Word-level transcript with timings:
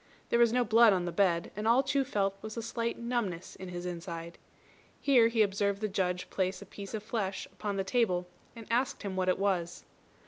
There 0.29 0.39
was 0.39 0.51
no 0.51 0.63
blood 0.65 0.93
on 0.93 1.05
the 1.05 1.11
bed, 1.11 1.51
and 1.55 1.67
all 1.67 1.83
Chu 1.83 2.03
felt 2.03 2.35
was 2.41 2.57
a 2.57 2.63
slight 2.63 2.97
numbness 2.97 3.55
in 3.55 3.69
his 3.69 3.85
inside. 3.85 4.39
Here 4.99 5.27
he 5.27 5.43
observed 5.43 5.79
the 5.79 5.87
Judge 5.87 6.27
place 6.31 6.59
a 6.59 6.65
piece 6.65 6.95
of 6.95 7.03
flesh 7.03 7.45
upon 7.51 7.77
the 7.77 7.83
table, 7.83 8.27
and 8.55 8.65
asked 8.71 9.03
him 9.03 9.15
what 9.15 9.29
it 9.29 9.37
was. 9.37 9.85